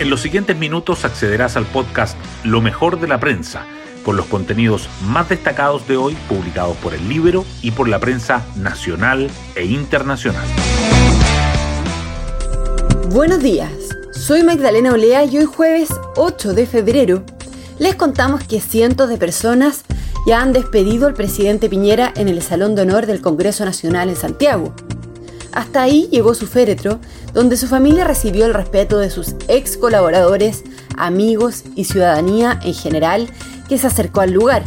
En 0.00 0.10
los 0.10 0.20
siguientes 0.20 0.56
minutos 0.56 1.04
accederás 1.04 1.56
al 1.56 1.66
podcast 1.66 2.16
Lo 2.44 2.60
mejor 2.60 3.00
de 3.00 3.08
la 3.08 3.18
prensa, 3.18 3.66
con 4.04 4.16
los 4.16 4.26
contenidos 4.26 4.88
más 5.02 5.28
destacados 5.28 5.88
de 5.88 5.96
hoy 5.96 6.16
publicados 6.28 6.76
por 6.76 6.94
el 6.94 7.08
libro 7.08 7.44
y 7.62 7.72
por 7.72 7.88
la 7.88 7.98
prensa 7.98 8.46
nacional 8.54 9.28
e 9.56 9.64
internacional. 9.64 10.46
Buenos 13.10 13.42
días, 13.42 13.72
soy 14.12 14.44
Magdalena 14.44 14.92
Olea 14.92 15.24
y 15.24 15.38
hoy 15.38 15.46
jueves 15.46 15.88
8 16.14 16.54
de 16.54 16.66
febrero 16.66 17.24
les 17.80 17.96
contamos 17.96 18.44
que 18.44 18.60
cientos 18.60 19.08
de 19.08 19.16
personas 19.16 19.84
ya 20.28 20.40
han 20.40 20.52
despedido 20.52 21.08
al 21.08 21.14
presidente 21.14 21.68
Piñera 21.68 22.12
en 22.14 22.28
el 22.28 22.40
Salón 22.42 22.76
de 22.76 22.82
Honor 22.82 23.06
del 23.06 23.20
Congreso 23.20 23.64
Nacional 23.64 24.10
en 24.10 24.16
Santiago. 24.16 24.72
Hasta 25.58 25.82
ahí 25.82 26.08
llegó 26.12 26.34
su 26.34 26.46
féretro, 26.46 27.00
donde 27.34 27.56
su 27.56 27.66
familia 27.66 28.04
recibió 28.04 28.46
el 28.46 28.54
respeto 28.54 28.98
de 28.98 29.10
sus 29.10 29.34
ex 29.48 29.76
colaboradores, 29.76 30.62
amigos 30.96 31.64
y 31.74 31.82
ciudadanía 31.82 32.60
en 32.62 32.74
general 32.74 33.28
que 33.68 33.76
se 33.76 33.88
acercó 33.88 34.20
al 34.20 34.30
lugar. 34.30 34.62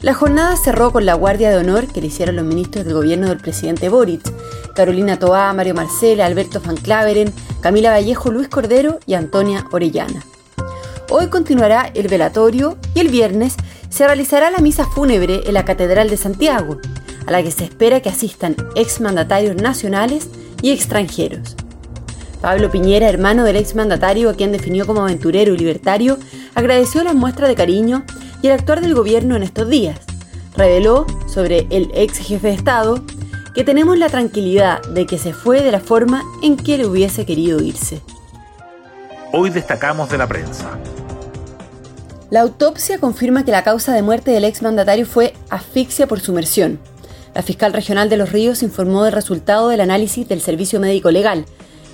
La 0.00 0.12
jornada 0.12 0.56
cerró 0.56 0.90
con 0.90 1.06
la 1.06 1.14
guardia 1.14 1.48
de 1.50 1.58
honor 1.58 1.86
que 1.86 2.00
le 2.00 2.08
hicieron 2.08 2.34
los 2.34 2.44
ministros 2.44 2.84
del 2.84 2.94
gobierno 2.94 3.28
del 3.28 3.38
presidente 3.38 3.88
Boric, 3.88 4.20
Carolina 4.74 5.16
Toá, 5.16 5.52
Mario 5.52 5.74
Marcela, 5.76 6.26
Alberto 6.26 6.60
Van 6.60 6.76
Claveren, 6.76 7.32
Camila 7.60 7.92
Vallejo, 7.92 8.32
Luis 8.32 8.48
Cordero 8.48 8.98
y 9.06 9.14
Antonia 9.14 9.64
Orellana. 9.70 10.24
Hoy 11.08 11.28
continuará 11.28 11.92
el 11.94 12.08
velatorio 12.08 12.78
y 12.94 12.98
el 12.98 13.10
viernes 13.10 13.54
se 13.90 14.04
realizará 14.04 14.50
la 14.50 14.58
misa 14.58 14.86
fúnebre 14.86 15.42
en 15.46 15.54
la 15.54 15.64
Catedral 15.64 16.10
de 16.10 16.16
Santiago, 16.16 16.80
a 17.26 17.30
la 17.30 17.42
que 17.42 17.50
se 17.50 17.64
espera 17.64 18.00
que 18.00 18.08
asistan 18.08 18.56
exmandatarios 18.74 19.56
nacionales 19.56 20.28
y 20.62 20.70
extranjeros. 20.70 21.56
Pablo 22.40 22.70
Piñera, 22.70 23.08
hermano 23.08 23.44
del 23.44 23.56
exmandatario 23.56 24.28
a 24.28 24.34
quien 24.34 24.52
definió 24.52 24.86
como 24.86 25.00
aventurero 25.00 25.54
y 25.54 25.58
libertario, 25.58 26.18
agradeció 26.54 27.02
las 27.02 27.14
muestras 27.14 27.48
de 27.48 27.54
cariño 27.54 28.04
y 28.42 28.48
el 28.48 28.52
actuar 28.52 28.80
del 28.82 28.94
gobierno 28.94 29.36
en 29.36 29.42
estos 29.42 29.68
días. 29.68 29.98
Reveló 30.56 31.06
sobre 31.26 31.66
el 31.70 31.90
ex 31.94 32.18
jefe 32.18 32.48
de 32.48 32.54
Estado 32.54 33.02
que 33.54 33.64
tenemos 33.64 33.96
la 33.96 34.08
tranquilidad 34.08 34.82
de 34.82 35.06
que 35.06 35.16
se 35.16 35.32
fue 35.32 35.62
de 35.62 35.72
la 35.72 35.80
forma 35.80 36.22
en 36.42 36.56
que 36.56 36.76
le 36.76 36.86
hubiese 36.86 37.24
querido 37.24 37.62
irse. 37.62 38.02
Hoy 39.32 39.50
destacamos 39.50 40.10
de 40.10 40.18
la 40.18 40.26
prensa. 40.26 40.78
La 42.30 42.40
autopsia 42.40 42.98
confirma 42.98 43.44
que 43.44 43.52
la 43.52 43.62
causa 43.62 43.94
de 43.94 44.02
muerte 44.02 44.32
del 44.32 44.44
exmandatario 44.44 45.06
fue 45.06 45.34
asfixia 45.50 46.06
por 46.06 46.20
sumersión. 46.20 46.80
La 47.34 47.42
fiscal 47.42 47.72
regional 47.72 48.08
de 48.08 48.16
Los 48.16 48.30
Ríos 48.30 48.62
informó 48.62 49.02
del 49.02 49.12
resultado 49.12 49.68
del 49.68 49.80
análisis 49.80 50.28
del 50.28 50.40
Servicio 50.40 50.78
Médico 50.78 51.10
Legal. 51.10 51.46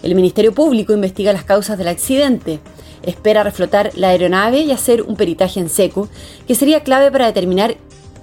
El 0.02 0.14
Ministerio 0.14 0.52
Público 0.52 0.92
investiga 0.92 1.32
las 1.32 1.44
causas 1.44 1.78
del 1.78 1.88
accidente. 1.88 2.60
Espera 3.02 3.42
reflotar 3.42 3.90
la 3.94 4.10
aeronave 4.10 4.60
y 4.60 4.70
hacer 4.70 5.00
un 5.00 5.16
peritaje 5.16 5.58
en 5.58 5.70
seco, 5.70 6.10
que 6.46 6.54
sería 6.54 6.82
clave 6.82 7.10
para 7.10 7.24
determinar 7.24 7.76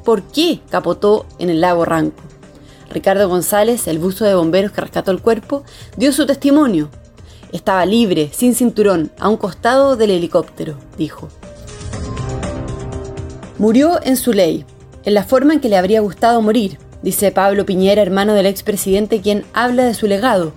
por 0.05 0.21
qué 0.21 0.59
capotó 0.69 1.25
en 1.39 1.49
el 1.49 1.59
lago 1.59 1.85
Ranco. 1.85 2.21
Ricardo 2.91 3.27
González, 3.27 3.87
el 3.87 3.97
buzo 3.97 4.25
de 4.25 4.35
bomberos 4.35 4.71
que 4.71 4.81
rescató 4.81 5.09
el 5.09 5.21
cuerpo, 5.21 5.63
dio 5.97 6.13
su 6.13 6.27
testimonio. 6.27 6.89
Estaba 7.51 7.83
libre, 7.87 8.29
sin 8.31 8.53
cinturón, 8.53 9.11
a 9.19 9.27
un 9.27 9.37
costado 9.37 9.95
del 9.95 10.11
helicóptero, 10.11 10.77
dijo. 10.97 11.29
Murió 13.57 13.99
en 14.03 14.17
su 14.17 14.33
ley, 14.33 14.65
en 15.03 15.15
la 15.15 15.23
forma 15.23 15.53
en 15.53 15.61
que 15.61 15.69
le 15.69 15.77
habría 15.77 16.01
gustado 16.01 16.41
morir, 16.41 16.77
dice 17.07 17.31
Pablo 17.31 17.65
Piñera, 17.65 18.01
hermano 18.01 18.33
del 18.33 18.47
expresidente, 18.47 19.21
quien 19.21 19.45
habla 19.53 19.85
de 19.85 19.93
su 19.93 20.07
legado. 20.07 20.51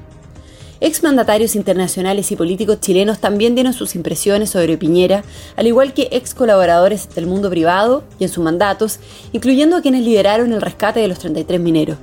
Exmandatarios 0.81 1.55
internacionales 1.55 2.33
y 2.33 2.35
políticos 2.35 2.81
chilenos 2.81 3.21
también 3.21 3.55
dieron 3.55 3.73
sus 3.73 3.95
impresiones 3.95 4.51
sobre 4.51 4.77
Piñera, 4.77 5.23
al 5.55 5.69
igual 5.69 5.95
que 5.95 6.09
ex 6.11 6.35
colaboradores 6.35 7.09
del 7.15 7.29
mundo 7.29 7.51
privado 7.51 8.03
y 8.19 8.25
en 8.25 8.31
sus 8.31 8.43
mandatos, 8.43 8.99
incluyendo 9.31 9.77
a 9.77 9.81
quienes 9.81 10.03
lideraron 10.03 10.53
el 10.53 10.61
rescate 10.61 10.99
de 10.99 11.07
los 11.07 11.21
33 11.21 11.61
mineros. 11.61 11.99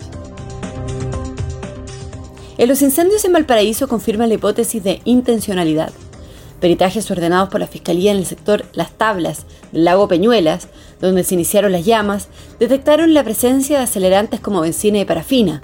En 2.57 2.69
los 2.69 2.81
incendios 2.81 3.25
en 3.25 3.33
Valparaíso 3.33 3.89
confirman 3.89 4.29
la 4.29 4.35
hipótesis 4.35 4.81
de 4.81 5.01
intencionalidad. 5.03 5.91
Peritajes 6.59 7.09
ordenados 7.11 7.49
por 7.49 7.59
la 7.59 7.67
Fiscalía 7.67 8.11
en 8.11 8.17
el 8.17 8.25
sector 8.25 8.65
Las 8.73 8.91
Tablas 8.91 9.45
del 9.71 9.85
lago 9.85 10.07
Peñuelas, 10.07 10.67
donde 10.99 11.23
se 11.23 11.35
iniciaron 11.35 11.71
las 11.71 11.85
llamas, 11.85 12.29
detectaron 12.59 13.13
la 13.13 13.23
presencia 13.23 13.77
de 13.77 13.83
acelerantes 13.83 14.39
como 14.39 14.61
benzina 14.61 14.97
y 14.97 15.05
parafina. 15.05 15.61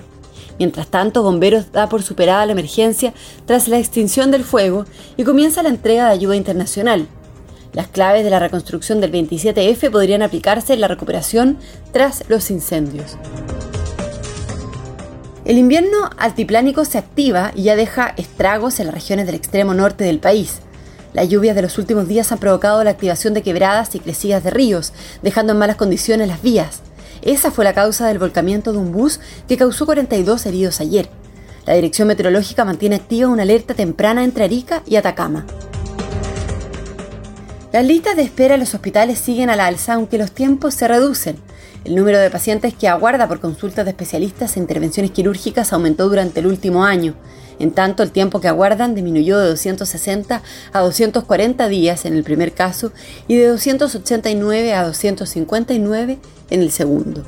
Mientras 0.59 0.87
tanto, 0.87 1.23
Bomberos 1.23 1.71
da 1.71 1.89
por 1.89 2.03
superada 2.03 2.45
la 2.45 2.51
emergencia 2.51 3.13
tras 3.45 3.67
la 3.67 3.79
extinción 3.79 4.29
del 4.29 4.43
fuego 4.43 4.85
y 5.17 5.23
comienza 5.23 5.63
la 5.63 5.69
entrega 5.69 6.05
de 6.05 6.11
ayuda 6.11 6.35
internacional. 6.35 7.07
Las 7.73 7.87
claves 7.87 8.23
de 8.23 8.29
la 8.29 8.37
reconstrucción 8.37 9.01
del 9.01 9.11
27F 9.11 9.89
podrían 9.89 10.21
aplicarse 10.21 10.73
en 10.73 10.81
la 10.81 10.87
recuperación 10.87 11.57
tras 11.91 12.23
los 12.29 12.51
incendios. 12.51 13.17
El 15.43 15.57
invierno 15.57 16.09
altiplánico 16.17 16.85
se 16.85 16.99
activa 16.99 17.51
y 17.55 17.63
ya 17.63 17.75
deja 17.75 18.13
estragos 18.15 18.79
en 18.79 18.85
las 18.85 18.95
regiones 18.95 19.25
del 19.25 19.35
extremo 19.35 19.73
norte 19.73 20.03
del 20.03 20.19
país. 20.19 20.61
Las 21.13 21.29
lluvias 21.29 21.55
de 21.55 21.61
los 21.61 21.77
últimos 21.77 22.07
días 22.07 22.31
han 22.31 22.39
provocado 22.39 22.83
la 22.83 22.89
activación 22.89 23.35
de 23.35 23.43
quebradas 23.43 23.93
y 23.93 23.99
crecidas 23.99 24.43
de 24.43 24.49
ríos, 24.49 24.93
dejando 25.21 25.53
en 25.53 25.59
malas 25.59 25.75
condiciones 25.75 26.27
las 26.27 26.41
vías. 26.41 26.81
Esa 27.21 27.51
fue 27.51 27.63
la 27.63 27.73
causa 27.73 28.07
del 28.07 28.19
volcamiento 28.19 28.71
de 28.71 28.79
un 28.79 28.91
bus 28.91 29.19
que 29.47 29.55
causó 29.55 29.85
42 29.85 30.45
heridos 30.47 30.81
ayer. 30.81 31.09
La 31.65 31.75
Dirección 31.75 32.07
Meteorológica 32.07 32.65
mantiene 32.65 32.95
activa 32.95 33.29
una 33.29 33.43
alerta 33.43 33.73
temprana 33.73 34.23
entre 34.23 34.43
Arica 34.43 34.81
y 34.85 34.95
Atacama. 34.95 35.45
Las 37.71 37.85
listas 37.85 38.15
de 38.15 38.23
espera 38.23 38.55
en 38.55 38.59
los 38.59 38.73
hospitales 38.73 39.19
siguen 39.19 39.49
a 39.49 39.55
la 39.55 39.67
alza 39.67 39.93
aunque 39.93 40.17
los 40.17 40.31
tiempos 40.31 40.73
se 40.73 40.87
reducen. 40.87 41.37
El 41.85 41.95
número 41.95 42.17
de 42.17 42.29
pacientes 42.29 42.73
que 42.73 42.87
aguarda 42.87 43.27
por 43.27 43.41
consultas 43.41 43.83
de 43.83 43.91
especialistas 43.91 44.55
e 44.55 44.59
intervenciones 44.59 45.11
quirúrgicas 45.11 45.73
aumentó 45.73 46.07
durante 46.07 46.39
el 46.39 46.47
último 46.47 46.85
año. 46.85 47.13
En 47.59 47.71
tanto, 47.71 48.03
el 48.03 48.11
tiempo 48.11 48.39
que 48.39 48.47
aguardan 48.47 48.95
disminuyó 48.95 49.37
de 49.37 49.49
260 49.49 50.41
a 50.71 50.79
240 50.79 51.67
días 51.67 52.05
en 52.05 52.13
el 52.13 52.23
primer 52.23 52.53
caso 52.53 52.93
y 53.27 53.35
de 53.35 53.47
289 53.47 54.73
a 54.73 54.83
259 54.85 56.19
en 56.49 56.61
el 56.61 56.71
segundo. 56.71 57.23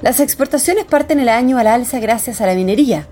Las 0.00 0.18
exportaciones 0.18 0.86
parten 0.86 1.20
el 1.20 1.28
año 1.28 1.58
al 1.58 1.66
alza 1.66 2.00
gracias 2.00 2.40
a 2.40 2.46
la 2.46 2.54
minería. 2.54 3.06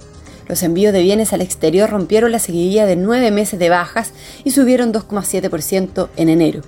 Los 0.48 0.62
envíos 0.62 0.92
de 0.92 1.02
bienes 1.02 1.32
al 1.32 1.42
exterior 1.42 1.88
rompieron 1.90 2.32
la 2.32 2.40
seguidilla 2.40 2.86
de 2.86 2.96
nueve 2.96 3.30
meses 3.30 3.60
de 3.60 3.68
bajas 3.68 4.10
y 4.42 4.50
subieron 4.50 4.92
2,7% 4.92 6.08
en 6.16 6.28
enero. 6.28 6.62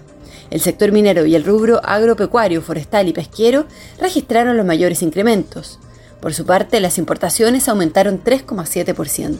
El 0.52 0.60
sector 0.60 0.92
minero 0.92 1.24
y 1.24 1.34
el 1.34 1.44
rubro 1.44 1.80
agropecuario, 1.82 2.60
forestal 2.60 3.08
y 3.08 3.14
pesquero 3.14 3.64
registraron 3.98 4.58
los 4.58 4.66
mayores 4.66 5.00
incrementos. 5.00 5.78
Por 6.20 6.34
su 6.34 6.44
parte, 6.44 6.78
las 6.78 6.98
importaciones 6.98 7.70
aumentaron 7.70 8.22
3,7%. 8.22 9.38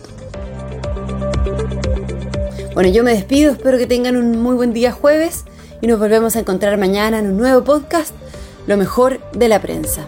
Bueno, 2.72 2.88
yo 2.88 3.04
me 3.04 3.12
despido, 3.12 3.52
espero 3.52 3.76
que 3.76 3.86
tengan 3.86 4.16
un 4.16 4.40
muy 4.40 4.54
buen 4.54 4.72
día 4.72 4.90
jueves 4.90 5.44
y 5.82 5.86
nos 5.86 5.98
volvemos 5.98 6.34
a 6.34 6.40
encontrar 6.40 6.78
mañana 6.78 7.18
en 7.18 7.26
un 7.26 7.36
nuevo 7.36 7.62
podcast, 7.62 8.14
Lo 8.66 8.78
mejor 8.78 9.20
de 9.32 9.48
la 9.48 9.60
prensa. 9.60 10.06